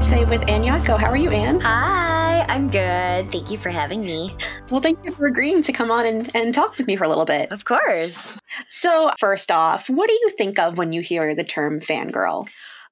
[0.00, 0.98] here today with Anne Yatco.
[0.98, 1.60] How are you, Anne?
[1.60, 3.30] Hi, I'm good.
[3.32, 4.34] Thank you for having me.
[4.70, 7.08] Well, thank you for agreeing to come on and, and talk with me for a
[7.08, 7.50] little bit.
[7.52, 8.32] Of course.
[8.68, 12.48] So, first off, what do you think of when you hear the term fangirl?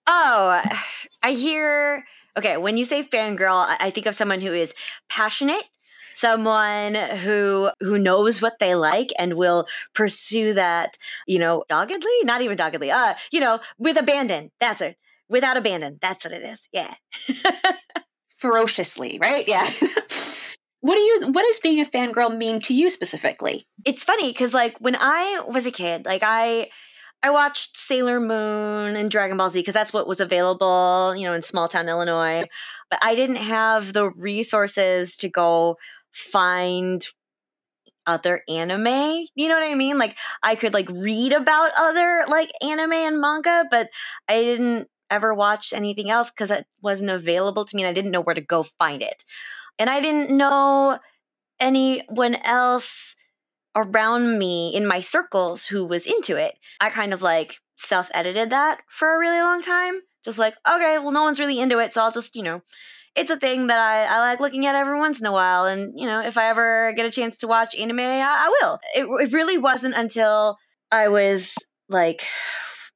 [0.07, 0.63] Oh,
[1.23, 2.05] I hear,
[2.37, 4.75] okay, when you say fangirl, I think of someone who is
[5.09, 5.65] passionate
[6.15, 10.99] someone who who knows what they like and will pursue that
[11.29, 14.97] you know doggedly not even doggedly uh you know with abandon that's it
[15.29, 16.95] without abandon that's what it is yeah
[18.39, 19.65] ferociously right yeah
[20.81, 24.55] what do you what does being a fangirl mean to you specifically it's funny because
[24.55, 26.69] like when i was a kid like i
[27.23, 31.33] I watched Sailor Moon and Dragon Ball Z because that's what was available, you know,
[31.33, 32.45] in small town Illinois.
[32.91, 35.77] But I didn't have the resources to go
[36.13, 37.05] find
[38.07, 39.27] other anime.
[39.35, 39.99] You know what I mean?
[39.99, 43.89] Like I could like read about other like anime and manga, but
[44.29, 48.11] I didn't ever watch anything else because it wasn't available to me and I didn't
[48.11, 49.25] know where to go find it.
[49.79, 50.99] And I didn't know
[51.61, 53.17] anyone else
[53.75, 56.57] around me in my circles who was into it.
[56.81, 60.01] I kind of like self edited that for a really long time.
[60.25, 62.61] Just like, okay, well, no one's really into it, so I'll just, you know,
[63.15, 65.65] it's a thing that I, I like looking at every once in a while.
[65.65, 68.79] And, you know, if I ever get a chance to watch anime, I, I will.
[68.95, 70.57] It, it really wasn't until
[70.91, 71.57] I was
[71.89, 72.25] like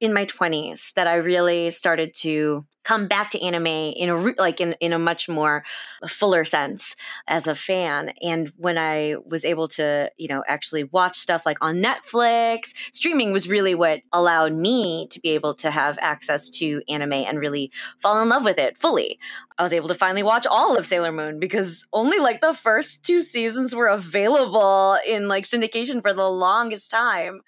[0.03, 4.59] in my 20s that I really started to come back to anime in a like
[4.59, 5.63] in in a much more
[6.09, 8.11] fuller sense as a fan.
[8.21, 13.31] And when I was able to you know actually watch stuff like on Netflix streaming
[13.31, 17.71] was really what allowed me to be able to have access to anime and really
[17.99, 19.17] fall in love with it fully.
[19.57, 23.05] I was able to finally watch all of Sailor Moon because only like the first
[23.05, 27.39] two seasons were available in like syndication for the longest time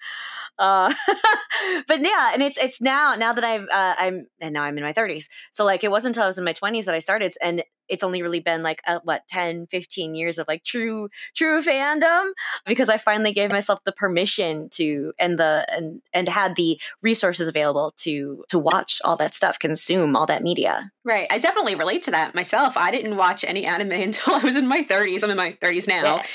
[0.58, 0.92] uh,
[1.86, 4.84] but yeah, and it's it's now now that I've uh, I'm and now I'm in
[4.84, 5.28] my 30s.
[5.50, 8.02] So like it wasn't until I was in my 20s that I started, and it's
[8.02, 12.30] only really been like uh, what 10 15 years of like true true fandom
[12.66, 17.48] because i finally gave myself the permission to and the and and had the resources
[17.48, 20.90] available to to watch all that stuff consume all that media.
[21.04, 21.26] Right.
[21.30, 22.76] I definitely relate to that myself.
[22.76, 25.88] I didn't watch any anime until i was in my 30s i'm in my 30s
[25.88, 26.16] now.
[26.16, 26.26] Yeah.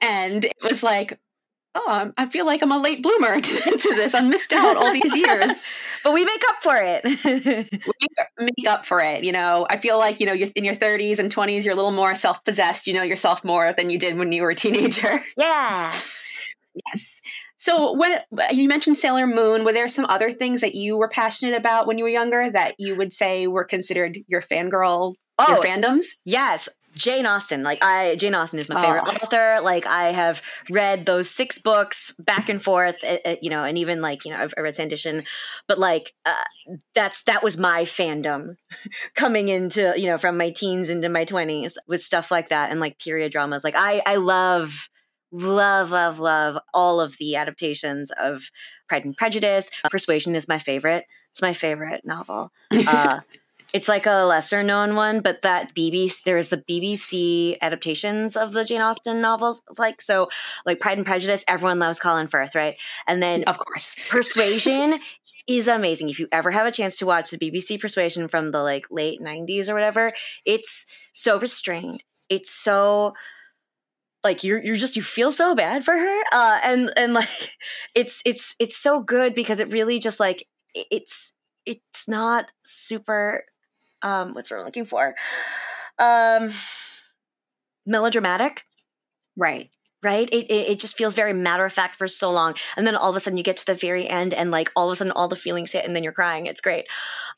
[0.00, 1.18] and it was like
[1.74, 4.14] oh, I feel like I'm a late bloomer to, to this.
[4.14, 5.64] I missed out all these years.
[6.04, 7.70] but we make up for it.
[8.38, 9.24] we make up for it.
[9.24, 11.90] You know, I feel like, you know, in your 30s and 20s, you're a little
[11.90, 12.86] more self possessed.
[12.86, 15.20] You know yourself more than you did when you were a teenager.
[15.36, 15.92] Yeah.
[16.86, 17.20] yes.
[17.56, 18.18] So, when
[18.52, 21.98] you mentioned Sailor Moon, were there some other things that you were passionate about when
[21.98, 26.06] you were younger that you would say were considered your fangirl, oh, your fandoms?
[26.24, 26.70] Yes.
[26.94, 29.60] Jane Austen, like I, Jane Austen is my favorite author.
[29.62, 34.00] Like I have read those six books back and forth, uh, you know, and even
[34.00, 35.24] like you know I've, I read Sanditon,
[35.68, 38.56] but like uh, that's that was my fandom
[39.14, 42.80] coming into you know from my teens into my twenties with stuff like that and
[42.80, 43.64] like period dramas.
[43.64, 44.90] Like I, I love,
[45.30, 48.50] love, love, love all of the adaptations of
[48.88, 49.70] Pride and Prejudice.
[49.90, 51.04] Persuasion is my favorite.
[51.30, 52.52] It's my favorite novel.
[52.86, 53.20] Uh,
[53.72, 58.52] it's like a lesser known one, but that BBC there is the BBC adaptations of
[58.52, 59.62] the Jane Austen novels.
[59.68, 60.28] It's like so,
[60.66, 61.44] like Pride and Prejudice.
[61.46, 62.76] Everyone loves Colin Firth, right?
[63.06, 64.98] And then of course, Persuasion
[65.46, 66.08] is amazing.
[66.08, 69.20] If you ever have a chance to watch the BBC Persuasion from the like late
[69.20, 70.10] '90s or whatever,
[70.44, 72.02] it's so restrained.
[72.28, 73.12] It's so
[74.22, 77.56] like you're you're just you feel so bad for her uh and and like
[77.94, 81.32] it's it's it's so good because it really just like it's
[81.64, 83.44] it's not super
[84.02, 85.14] um what's what I'm looking for?
[85.98, 86.52] Um
[87.86, 88.64] melodramatic.
[89.36, 89.70] Right.
[90.02, 90.30] Right?
[90.32, 92.54] It, it, it just feels very matter of fact for so long.
[92.76, 94.88] And then all of a sudden you get to the very end and like all
[94.88, 96.46] of a sudden all the feelings hit and then you're crying.
[96.46, 96.86] It's great.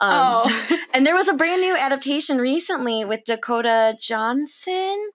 [0.01, 0.79] Um, oh.
[0.95, 5.11] and there was a brand new adaptation recently with Dakota Johnson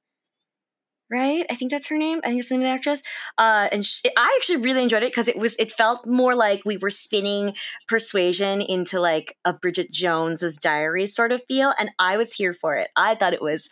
[1.12, 1.46] right?
[1.50, 2.20] I think that's her name.
[2.24, 3.04] I think it's the name of the actress.
[3.38, 6.62] Uh, and she, I actually really enjoyed it because it was it felt more like
[6.66, 7.54] we were spinning
[7.88, 12.76] Persuasion into like a Bridget Jones's Diary sort of feel, and I was here for
[12.76, 12.90] it.
[12.96, 13.70] I thought it was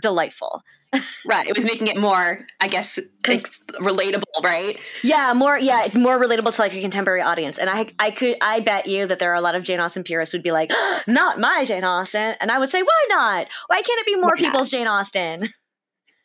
[0.00, 0.62] delightful.
[1.26, 4.78] right, it was making it more, I guess, relatable, right?
[5.02, 7.58] Yeah, more, yeah, more relatable to like a contemporary audience.
[7.58, 10.04] And I, I could, I bet you that there are a lot of Jane Austen
[10.04, 10.70] purists who'd be like,
[11.06, 13.48] "Not my Jane Austen," and I would say, "Why not?
[13.66, 15.48] Why can't it be more people's Jane Austen?"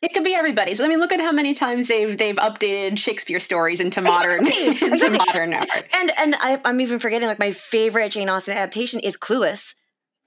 [0.01, 0.79] It could be everybody's.
[0.79, 4.67] I mean, look at how many times they've they've updated Shakespeare stories into modern exactly.
[4.91, 5.17] into exactly.
[5.17, 5.85] modern art.
[5.93, 9.75] And and I, am even forgetting like my favorite Jane Austen adaptation is Clueless.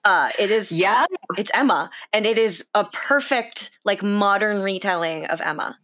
[0.05, 1.07] Uh, it is yeah,
[1.39, 5.79] it's Emma, and it is a perfect like modern retelling of Emma.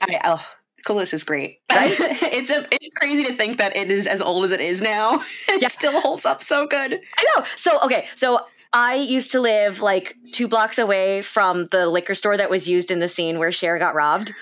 [0.00, 0.46] I oh.
[0.86, 1.58] Clueless is great.
[1.72, 1.90] Right?
[1.98, 5.20] it's a, it's crazy to think that it is as old as it is now.
[5.48, 5.68] It yeah.
[5.68, 7.00] still holds up so good.
[7.18, 7.44] I know.
[7.56, 8.40] So okay, so
[8.78, 12.90] I used to live like two blocks away from the liquor store that was used
[12.90, 14.34] in the scene where Cher got robbed.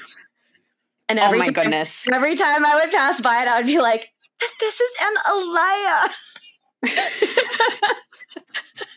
[1.09, 2.09] And every oh my time, goodness.
[2.13, 4.13] every time I would pass by it, I would be like,
[4.59, 6.11] "This is an Alaya."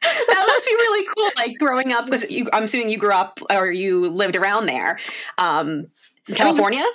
[0.02, 1.30] that must be really cool.
[1.38, 4.98] Like growing up, because I'm assuming you grew up or you lived around there,
[5.38, 5.86] um,
[6.34, 6.80] California.
[6.80, 6.94] I mean,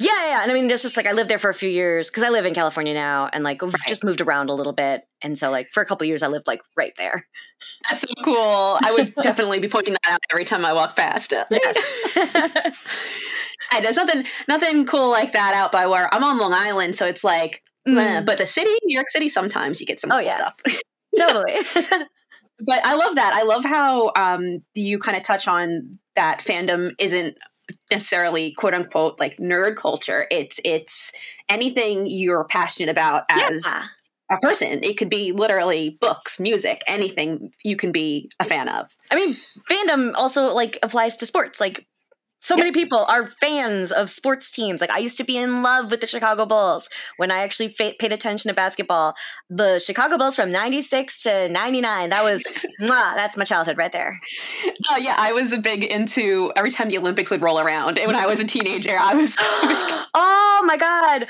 [0.00, 2.10] yeah, yeah, and I mean, it's just like I lived there for a few years
[2.10, 3.72] because I live in California now, and like right.
[3.86, 6.48] just moved around a little bit, and so like for a couple years I lived
[6.48, 7.26] like right there.
[7.88, 8.78] That's so cool.
[8.82, 11.32] I would definitely be pointing that out every time I walk past.
[11.50, 12.16] Yes.
[13.74, 17.06] and there's nothing nothing cool like that out by where I'm on Long Island, so
[17.06, 17.98] it's like, mm.
[17.98, 20.36] eh, but the city, New York City, sometimes you get some oh, cool yeah.
[20.36, 20.54] stuff.
[21.18, 21.58] totally.
[22.66, 23.32] but I love that.
[23.34, 27.36] I love how um, you kind of touch on that fandom isn't
[27.90, 30.26] necessarily quote unquote like nerd culture.
[30.30, 31.12] It's it's
[31.48, 33.84] anything you're passionate about as yeah.
[34.30, 34.82] A person.
[34.82, 38.90] It could be literally books, music, anything you can be a fan of.
[39.10, 39.34] I mean,
[39.70, 41.60] fandom also like applies to sports.
[41.60, 41.86] Like
[42.44, 44.82] so many people are fans of sports teams.
[44.82, 47.94] Like I used to be in love with the Chicago Bulls when I actually fa-
[47.98, 49.14] paid attention to basketball.
[49.48, 52.10] The Chicago Bulls from 96 to 99.
[52.10, 52.46] That was
[52.82, 54.20] mwah, that's my childhood right there.
[54.90, 57.98] Oh yeah, I was a big into every time the Olympics would roll around.
[57.98, 59.36] And when I was a teenager, I was
[60.16, 61.26] Oh my god.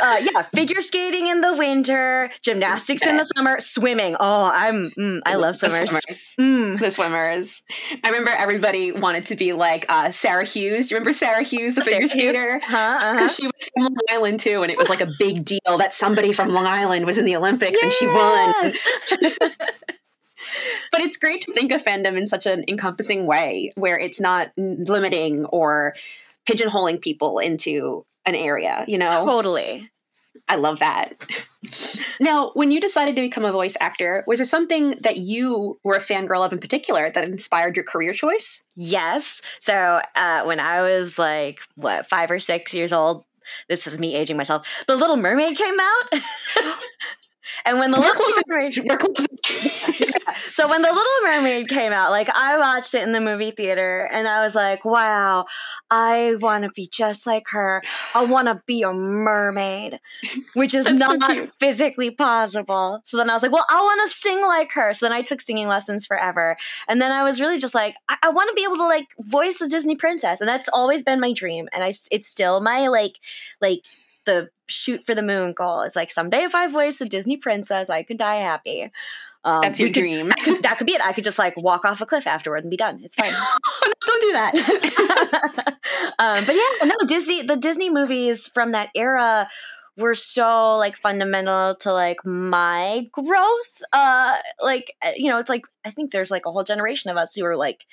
[0.00, 4.16] Uh, yeah, figure skating in the winter, gymnastics in the summer, swimming.
[4.20, 5.80] Oh, I'm mm, I love swimmers.
[5.80, 6.34] The swimmers.
[6.40, 6.78] Mm.
[6.78, 7.62] The swimmers.
[8.04, 10.88] I remember everybody wanted to be like uh, Sarah Hughes.
[10.88, 12.58] Do you remember Sarah Hughes, the figure skater?
[12.58, 13.28] Because uh-huh, uh-huh.
[13.28, 16.32] she was from Long Island too, and it was like a big deal that somebody
[16.32, 17.86] from Long Island was in the Olympics yeah.
[17.86, 18.72] and she won.
[20.92, 24.52] but it's great to think of fandom in such an encompassing way where it's not
[24.56, 25.94] limiting or
[26.46, 29.24] pigeonholing people into an area, you know?
[29.24, 29.90] Totally.
[30.48, 31.14] I love that.
[32.20, 35.94] now, when you decided to become a voice actor, was there something that you were
[35.94, 38.62] a fangirl of in particular that inspired your career choice?
[38.74, 39.40] Yes.
[39.60, 43.24] So uh, when I was like, what, five or six years old,
[43.68, 46.20] this is me aging myself, The Little Mermaid came out.
[47.64, 48.74] And when the Little Mermaid.
[50.52, 54.08] So when the Little Mermaid came out, like I watched it in the movie theater,
[54.12, 55.46] and I was like, "Wow,
[55.90, 57.82] I want to be just like her.
[58.14, 59.98] I want to be a mermaid,"
[60.54, 63.00] which is not so physically possible.
[63.04, 65.22] So then I was like, "Well, I want to sing like her." So then I
[65.22, 66.56] took singing lessons forever,
[66.86, 69.06] and then I was really just like, "I, I want to be able to like
[69.20, 72.88] voice a Disney princess," and that's always been my dream, and I it's still my
[72.88, 73.18] like
[73.62, 73.80] like
[74.24, 75.80] the shoot for the moon goal.
[75.82, 78.90] It's like someday if I voice a Disney princess, I could die happy.
[79.44, 80.30] Um, That's your dream.
[80.44, 81.04] Could, that could be it.
[81.04, 83.00] I could just like walk off a cliff afterward and be done.
[83.02, 83.30] It's fine.
[84.06, 84.54] Don't do that.
[86.18, 87.42] um, but yeah, no, Disney.
[87.42, 89.48] The Disney movies from that era
[89.96, 93.82] were so like fundamental to like my growth.
[93.92, 97.16] Uh, like uh, you know, it's like I think there's like a whole generation of
[97.16, 97.84] us who are like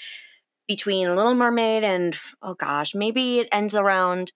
[0.68, 4.32] between Little Mermaid and oh gosh, maybe it ends around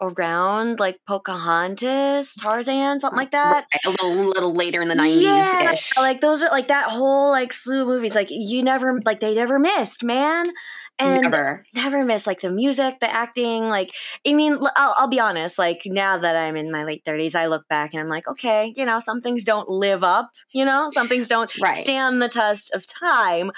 [0.00, 3.66] around like Pocahontas, Tarzan, something like that.
[3.72, 7.30] Right, a little, little later in the nineties yeah, like those are like that whole
[7.30, 8.14] like slew of movies.
[8.14, 10.46] Like you never like they never missed, man
[10.98, 11.64] and never.
[11.74, 13.94] never miss like the music the acting like
[14.26, 17.46] i mean I'll, I'll, be honest like now that i'm in my late 30s i
[17.46, 20.88] look back and i'm like okay you know some things don't live up you know?
[20.90, 21.74] Some things don't right.
[21.76, 23.50] stand the test of time.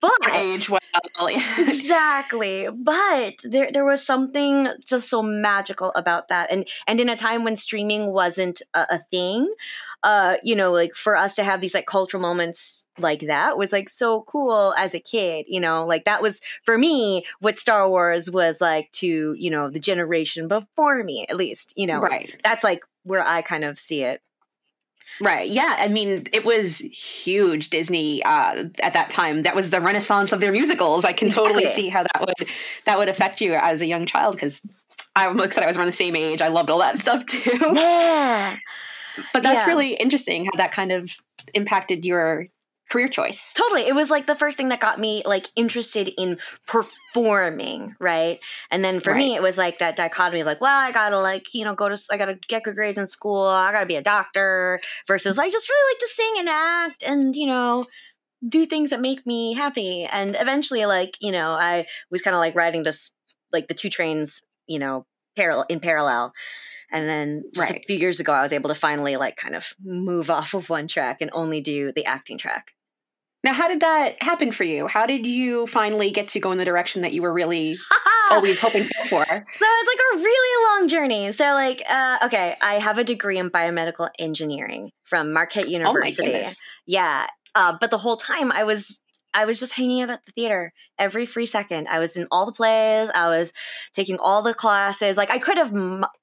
[0.00, 0.80] But age well
[1.58, 2.68] exactly.
[2.74, 6.50] But there there was something just so magical about that.
[6.50, 9.52] And and in a time when streaming wasn't a, a thing
[10.06, 13.72] uh, you know, like for us to have these like cultural moments like that was
[13.72, 17.88] like so cool as a kid, you know, like that was for me what Star
[17.88, 22.36] Wars was like to, you know, the generation before me, at least, you know, right.
[22.44, 24.22] That's like where I kind of see it.
[25.20, 25.48] Right.
[25.48, 25.74] Yeah.
[25.76, 29.42] I mean, it was huge Disney uh, at that time.
[29.42, 31.04] That was the renaissance of their musicals.
[31.04, 31.52] I can exactly.
[31.52, 32.48] totally see how that would
[32.84, 34.62] that would affect you as a young child because
[35.16, 36.40] I like I was around the same age.
[36.40, 37.58] I loved all that stuff too.
[37.74, 38.56] Yeah.
[39.32, 39.68] But that's yeah.
[39.68, 41.10] really interesting how that kind of
[41.54, 42.48] impacted your
[42.90, 43.52] career choice.
[43.52, 43.82] Totally.
[43.82, 48.38] It was like the first thing that got me like interested in performing, right?
[48.70, 49.18] And then for right.
[49.18, 51.74] me it was like that dichotomy of like, well, I got to like, you know,
[51.74, 54.02] go to I got to get good grades in school, I got to be a
[54.02, 57.84] doctor versus I just really like to sing and act and, you know,
[58.48, 60.04] do things that make me happy.
[60.04, 63.10] And eventually like, you know, I was kind of like riding this
[63.52, 66.32] like the two trains, you know, parallel in parallel
[66.90, 67.80] and then just right.
[67.80, 70.68] a few years ago, I was able to finally like kind of move off of
[70.68, 72.72] one track and only do the acting track.
[73.44, 74.88] Now, how did that happen for you?
[74.88, 77.76] How did you finally get to go in the direction that you were really
[78.32, 79.24] always hoping for?
[79.24, 81.30] So it's like a really long journey.
[81.30, 86.32] So, like, uh, okay, I have a degree in biomedical engineering from Marquette oh University.
[86.34, 86.52] Oh
[86.86, 88.98] yeah, uh, but the whole time I was
[89.36, 91.88] I was just hanging out at the theater every free second.
[91.88, 93.10] I was in all the plays.
[93.14, 93.52] I was
[93.92, 95.18] taking all the classes.
[95.18, 95.72] Like I could have,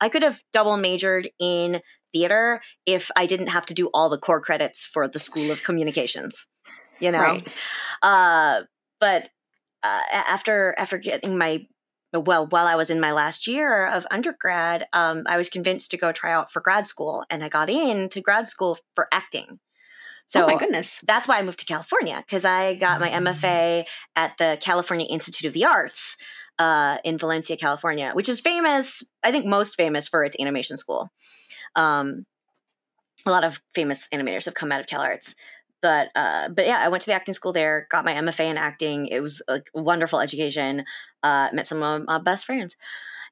[0.02, 4.18] I could have double majored in theater if I didn't have to do all the
[4.18, 6.48] core credits for the School of Communications.
[7.00, 7.58] You know, right.
[8.02, 8.62] uh,
[9.00, 9.30] but
[9.84, 11.68] uh, after after getting my
[12.14, 15.98] well, while I was in my last year of undergrad, um, I was convinced to
[15.98, 19.60] go try out for grad school, and I got in to grad school for acting.
[20.28, 21.00] So oh my goodness.
[21.06, 25.48] That's why I moved to California because I got my MFA at the California Institute
[25.48, 26.18] of the Arts
[26.60, 31.12] uh, in Valencia, California, which is famous, I think most famous for its animation school.
[31.76, 32.26] Um,
[33.26, 35.36] a lot of famous animators have come out of Cal Arts.
[35.82, 38.58] But uh, but yeah, I went to the acting school there, got my MFA in
[38.58, 39.08] acting.
[39.08, 40.86] It was a wonderful education.
[41.22, 42.78] Uh, met some of my best friends.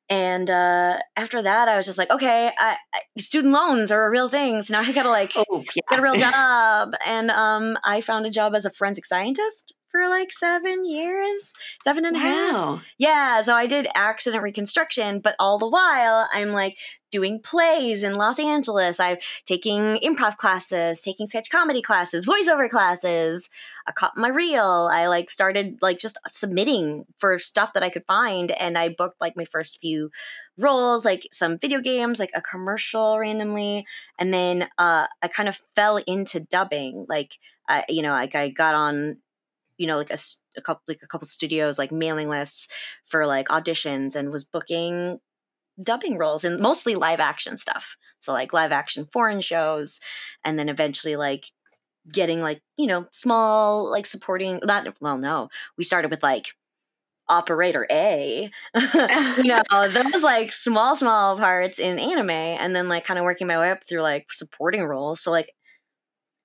[0.09, 4.09] And uh, after that, I was just like, okay, I, I, student loans are a
[4.09, 4.61] real thing.
[4.61, 5.81] So now I gotta like oh, yeah.
[5.89, 6.93] get a real job.
[7.05, 12.05] and um, I found a job as a forensic scientist for like seven years, seven
[12.05, 12.75] and a wow.
[12.75, 12.85] half.
[12.97, 13.41] Yeah.
[13.41, 16.77] So I did accident reconstruction, but all the while I'm like
[17.11, 18.99] doing plays in Los Angeles.
[18.99, 23.49] I'm taking improv classes, taking sketch comedy classes, voiceover classes.
[23.87, 24.89] I caught my reel.
[24.91, 28.51] I like started like just submitting for stuff that I could find.
[28.51, 30.09] And I booked like my first few
[30.57, 33.85] roles, like some video games, like a commercial randomly.
[34.17, 37.05] And then uh, I kind of fell into dubbing.
[37.09, 39.17] Like, I, you know, like I got on
[39.81, 40.17] you know like a,
[40.55, 42.67] a couple like a couple studios like mailing lists
[43.05, 45.19] for like auditions and was booking
[45.81, 47.97] dubbing roles and mostly live action stuff.
[48.19, 49.99] So like live action foreign shows
[50.45, 51.45] and then eventually like
[52.11, 56.53] getting like you know small like supporting not well no we started with like
[57.29, 58.49] operator a
[59.37, 63.47] you know those like small small parts in anime and then like kind of working
[63.47, 65.21] my way up through like supporting roles.
[65.21, 65.53] So like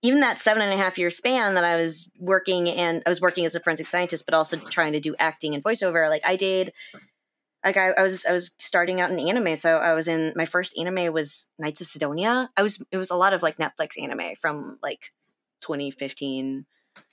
[0.06, 3.20] even that seven and a half year span that I was working and I was
[3.20, 6.36] working as a forensic scientist, but also trying to do acting and voiceover, like I
[6.36, 6.72] did
[7.64, 9.56] like I, I, was I was starting out in anime.
[9.56, 12.48] So I was in my first anime was Knights of Sidonia.
[12.56, 15.10] I was it was a lot of like Netflix anime from like
[15.62, 16.64] 2015.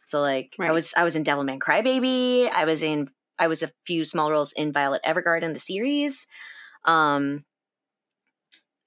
[0.06, 0.70] So like right.
[0.70, 2.52] I was I was in Devilman Crybaby.
[2.52, 3.10] I was in
[3.40, 6.28] I was a few small roles in Violet Evergarden the series.
[6.86, 7.44] Um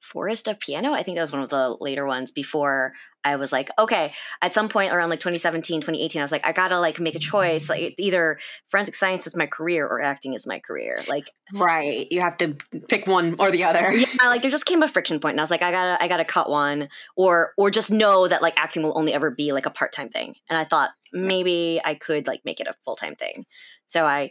[0.00, 0.92] Forest of Piano.
[0.92, 2.92] I think that was one of the later ones before
[3.26, 6.52] I was like, okay, at some point around like 2017, 2018, I was like, I
[6.52, 7.68] gotta like make a choice.
[7.68, 8.38] Like either
[8.70, 11.02] forensic science is my career or acting is my career.
[11.08, 12.06] Like Right.
[12.10, 12.56] You have to
[12.88, 13.92] pick one or the other.
[13.92, 16.06] Yeah, like there just came a friction point and I was like, I gotta I
[16.06, 19.66] gotta cut one or or just know that like acting will only ever be like
[19.66, 20.36] a part-time thing.
[20.48, 23.44] And I thought maybe I could like make it a full-time thing.
[23.86, 24.30] So I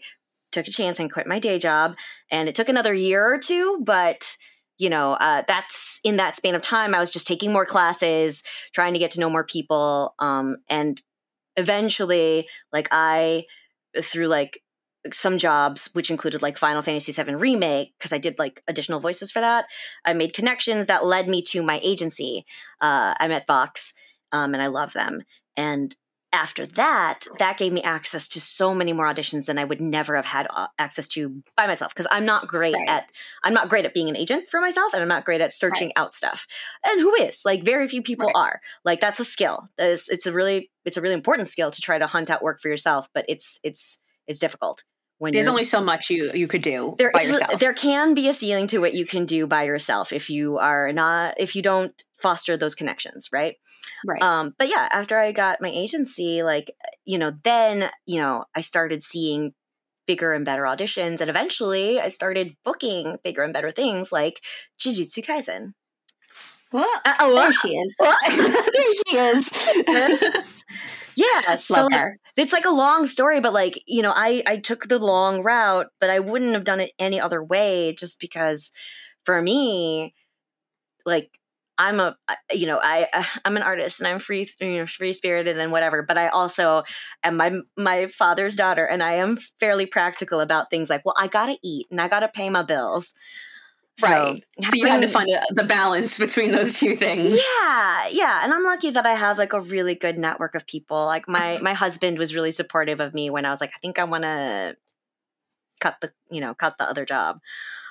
[0.54, 1.98] took a chance and quit my day job.
[2.32, 4.38] And it took another year or two, but
[4.77, 8.44] you know uh, that's in that span of time i was just taking more classes
[8.74, 11.01] trying to get to know more people um, and
[11.55, 13.46] eventually like i
[14.01, 14.62] through like
[15.13, 19.32] some jobs which included like final fantasy 7 remake because i did like additional voices
[19.32, 19.65] for that
[20.03, 22.46] i made connections that led me to my agency
[22.82, 23.94] uh, i met vox
[24.32, 25.22] um, and i love them
[25.55, 25.96] and
[26.36, 30.15] after that, that gave me access to so many more auditions than I would never
[30.15, 32.89] have had uh, access to by myself because I'm not great right.
[32.89, 33.12] at
[33.44, 35.88] I'm not great at being an agent for myself and I'm not great at searching
[35.96, 36.04] right.
[36.04, 36.46] out stuff.
[36.84, 37.42] And who is?
[37.46, 38.36] Like very few people right.
[38.36, 38.62] are.
[38.84, 39.70] Like that's a skill.
[39.77, 42.60] It's, it's a really it's a really important skill to try to hunt out work
[42.60, 44.84] for yourself, but it's it's it's difficult
[45.17, 47.60] when there's only so much you you could do there by is, yourself.
[47.60, 50.91] There can be a ceiling to what you can do by yourself if you are
[50.91, 53.55] not if you don't foster those connections, right?
[54.05, 54.22] Right.
[54.22, 56.72] Um, but yeah, after I got my agency, like
[57.05, 59.53] you know, then you know, I started seeing
[60.05, 64.41] bigger and better auditions, and eventually I started booking bigger and better things like
[64.79, 65.74] Jujutsu Kaisen.
[66.72, 67.01] What?
[67.05, 67.95] Uh, oh, there she is.
[68.01, 70.24] there she is.
[71.15, 72.03] Yeah, so like,
[72.38, 75.88] it's like a long story, but like you know, I I took the long route,
[76.01, 78.72] but I wouldn't have done it any other way, just because
[79.25, 80.13] for me,
[81.05, 81.31] like
[81.77, 82.17] I'm a
[82.53, 85.72] you know I uh, I'm an artist and I'm free you know free spirited and
[85.72, 86.84] whatever, but I also
[87.24, 91.27] am my my father's daughter, and I am fairly practical about things like well, I
[91.27, 93.13] gotta eat and I gotta pay my bills.
[94.04, 94.44] Right.
[94.62, 97.40] So, you had to find a, the balance between those two things.
[97.62, 98.44] Yeah, yeah.
[98.44, 101.06] And I'm lucky that I have like a really good network of people.
[101.06, 103.98] Like my my husband was really supportive of me when I was like, I think
[103.98, 104.75] I want to
[105.80, 107.40] cut the you know cut the other job.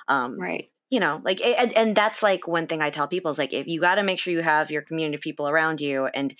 [0.07, 0.69] Um, right.
[0.91, 3.65] You know, like and, and that's like one thing I tell people is like if
[3.65, 6.35] you got to make sure you have your community of people around you and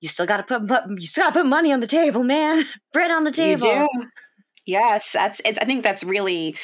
[0.00, 2.64] you still got to put you still got to put money on the table, man.
[2.94, 3.66] Bread on the table.
[3.66, 4.06] You do.
[4.64, 6.56] Yes, that's it's I think that's really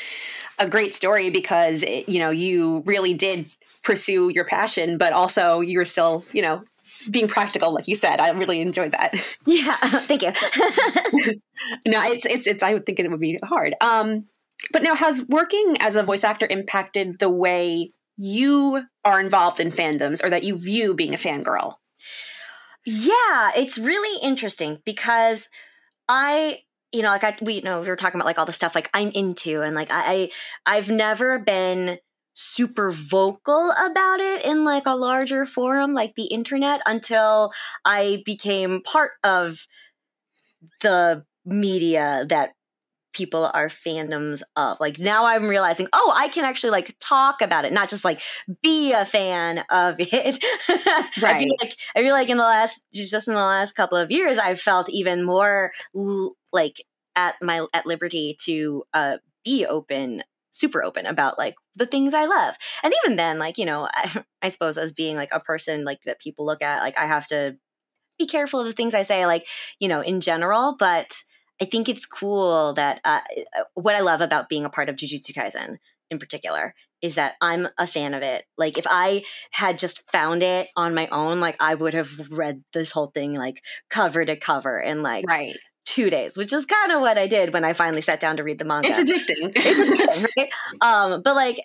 [0.59, 5.61] a great story because it, you know you really did pursue your passion, but also
[5.61, 6.65] you're still you know
[7.11, 8.21] being practical, like you said.
[8.21, 9.15] I really enjoyed that.
[9.47, 10.33] Yeah, thank you.
[11.87, 12.63] no, it's it's it's.
[12.63, 13.75] I would think it would be hard.
[13.81, 14.27] Um,
[14.73, 19.71] but now, has working as a voice actor impacted the way you are involved in
[19.71, 21.77] fandoms, or that you view being a fangirl?
[22.85, 25.49] Yeah, it's really interesting because
[26.09, 26.59] I
[26.93, 28.75] you know like I we you know we were talking about like all the stuff
[28.75, 30.31] like I'm into and like I
[30.67, 31.99] I've never been
[32.33, 37.53] super vocal about it in like a larger forum like the internet until
[37.85, 39.67] I became part of
[40.81, 42.53] the media that
[43.13, 44.79] people are fandoms of.
[44.81, 48.21] Like now I'm realizing, oh, I can actually like talk about it, not just like
[48.63, 50.45] be a fan of it.
[51.21, 51.37] Right.
[51.37, 54.11] I feel like I feel like in the last just in the last couple of
[54.11, 55.73] years, I've felt even more
[56.53, 56.83] like
[57.17, 62.27] at my at liberty to uh, be open super open about like the things I
[62.27, 62.57] love.
[62.83, 66.03] And even then, like, you know, I, I, suppose as being like a person like
[66.05, 67.57] that people look at, like I have to
[68.19, 69.47] be careful of the things I say, like,
[69.79, 70.77] you know, in general.
[70.79, 71.23] But
[71.61, 73.21] I think it's cool that uh,
[73.57, 75.79] uh what I love about being a part of Jujutsu Kaisen
[76.11, 78.45] in particular is that I'm a fan of it.
[78.57, 82.65] Like if I had just found it on my own, like I would have read
[82.73, 85.57] this whole thing like cover to cover and like right
[85.89, 88.45] two days, which is kind of what I did when I finally sat down to
[88.45, 88.89] read the manga.
[88.89, 89.53] It's addicting.
[89.57, 90.51] it's addicting, right?
[90.83, 91.61] Um, but like,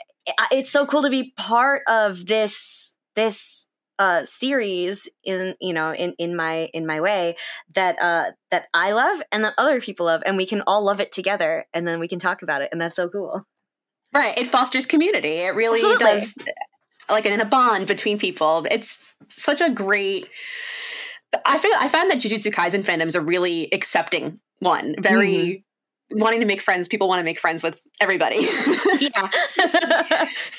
[0.52, 3.68] it's so cool to be part of this this
[4.00, 7.36] uh series in you know in in my in my way
[7.76, 11.00] that uh that I love and that other people love and we can all love
[11.00, 13.46] it together and then we can talk about it and that's so cool.
[14.14, 15.40] Right, it fosters community.
[15.40, 16.06] It really Absolutely.
[16.06, 16.36] does
[17.10, 18.66] like in a bond between people.
[18.70, 20.28] It's such a great
[21.46, 25.64] I feel I find that Jujutsu Kaisen fandoms are really accepting one, very
[26.12, 26.20] mm-hmm.
[26.22, 26.88] wanting to make friends.
[26.88, 28.48] People want to make friends with everybody.
[29.00, 29.30] yeah.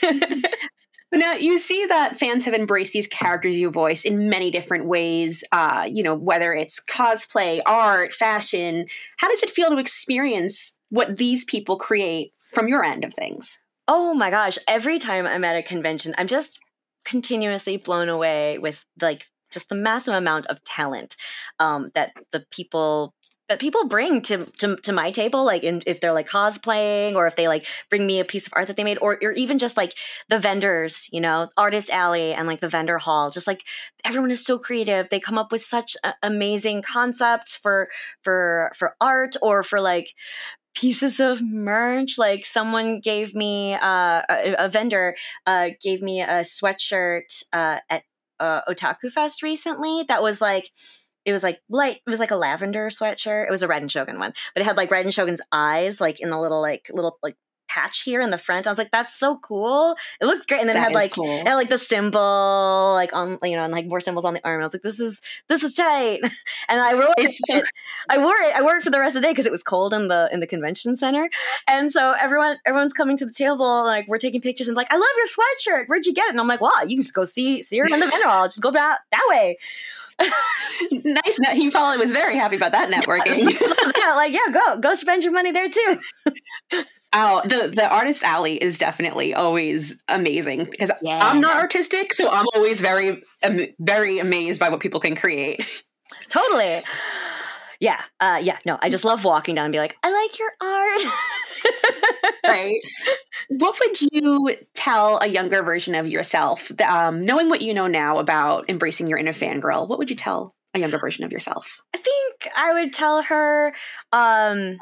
[1.18, 5.44] now you see that fans have embraced these characters you voice in many different ways.
[5.52, 8.86] Uh, you know, whether it's cosplay, art, fashion.
[9.18, 13.58] How does it feel to experience what these people create from your end of things?
[13.86, 14.58] Oh my gosh!
[14.66, 16.58] Every time I'm at a convention, I'm just
[17.04, 21.16] continuously blown away with like just the massive amount of talent
[21.58, 23.14] um, that the people
[23.48, 27.26] that people bring to, to to my table like in, if they're like cosplaying or
[27.26, 29.58] if they like bring me a piece of art that they made or, or even
[29.58, 29.94] just like
[30.28, 33.62] the vendors you know artist alley and like the vendor hall just like
[34.04, 35.08] everyone is so creative.
[35.08, 37.88] They come up with such amazing concepts for
[38.22, 40.14] for for art or for like
[40.74, 42.18] pieces of merch.
[42.18, 48.04] Like someone gave me uh, a, a vendor uh, gave me a sweatshirt uh, at
[48.40, 50.70] uh, Otaku Fest recently that was like
[51.24, 53.46] it was like light it was like a lavender sweatshirt.
[53.46, 56.00] It was a Red and Shogun one, but it had like Red and Shogun's eyes
[56.00, 57.36] like in the little like little like
[57.74, 58.66] patch here in the front.
[58.66, 59.96] I was like, that's so cool.
[60.20, 60.60] It looks great.
[60.60, 61.26] And then that it had like cool.
[61.26, 64.46] it had like the symbol like on you know, and like more symbols on the
[64.46, 64.60] arm.
[64.60, 66.20] I was like, this is this is tight.
[66.68, 67.32] and I wore it.
[67.32, 67.62] So-
[68.10, 68.54] I wore it.
[68.54, 70.28] I wore it for the rest of the day because it was cold in the
[70.32, 71.28] in the convention center.
[71.68, 74.96] And so everyone everyone's coming to the table, like we're taking pictures and like, I
[74.96, 75.86] love your sweatshirt.
[75.86, 76.30] Where'd you get it?
[76.30, 78.44] And I'm like, wow, you can just go see see her in the general.
[78.44, 79.58] Just go back that way.
[80.90, 81.38] nice.
[81.52, 83.50] He probably was very happy about that networking.
[83.98, 85.98] yeah, like yeah, go go spend your money there too.
[87.16, 91.20] Oh, the the artist alley is definitely always amazing because yeah.
[91.22, 95.84] I'm not artistic, so I'm always very um, very amazed by what people can create.
[96.28, 96.80] Totally.
[97.80, 98.58] Yeah, uh, yeah.
[98.64, 102.34] No, I just love walking down and be like, I like your art.
[102.46, 102.80] right.
[103.48, 108.18] What would you tell a younger version of yourself, um, knowing what you know now
[108.18, 109.88] about embracing your inner fangirl?
[109.88, 111.80] What would you tell a younger version of yourself?
[111.94, 113.74] I think I would tell her
[114.12, 114.78] um,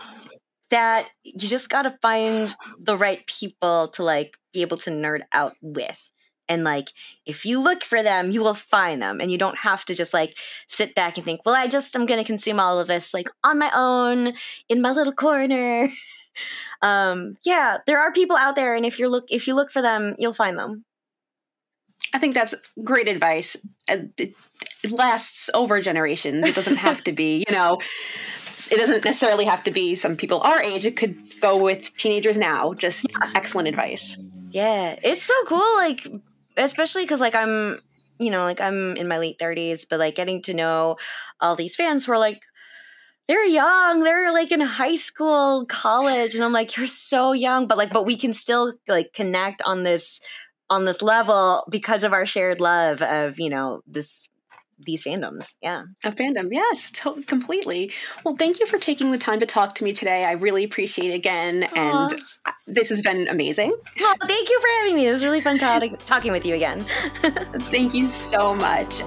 [0.71, 5.21] that you just got to find the right people to like be able to nerd
[5.33, 6.11] out with
[6.53, 6.93] and like
[7.25, 10.13] if you look for them you will find them and you don't have to just
[10.13, 10.35] like
[10.67, 13.59] sit back and think well i just i'm gonna consume all of this like on
[13.59, 14.35] my own
[14.69, 15.89] in my little corner
[16.83, 19.83] um yeah there are people out there and if you look if you look for
[19.83, 20.85] them you'll find them
[22.13, 23.57] i think that's great advice
[23.89, 24.35] it
[24.91, 27.79] lasts over generations it doesn't have to be you know
[28.71, 30.87] it doesn't necessarily have to be some people our age.
[30.87, 32.73] It could go with teenagers now.
[32.75, 34.17] Just excellent advice.
[34.51, 35.77] Yeah, it's so cool.
[35.77, 36.07] Like,
[36.57, 37.81] especially because like I'm,
[38.19, 40.97] you know, like I'm in my late thirties, but like getting to know
[41.41, 42.43] all these fans who are like
[43.29, 44.03] they're young.
[44.03, 47.67] They're like in high school college and i'm like you're so young.
[47.67, 50.21] But like but we can still like connect on this
[50.71, 54.29] on this level because of our shared love of you know this
[54.85, 55.55] these fandoms.
[55.63, 55.85] Yeah.
[56.05, 56.49] A fandom.
[56.51, 57.93] Yes, to- completely.
[58.25, 60.25] Well, thank you for taking the time to talk to me today.
[60.25, 61.63] I really appreciate it again.
[61.63, 62.13] Aww.
[62.13, 62.21] And
[62.67, 63.75] this has been amazing.
[64.01, 65.07] Well, thank you for having me.
[65.07, 66.81] It was really fun talking with you again.
[67.23, 69.03] thank you so much.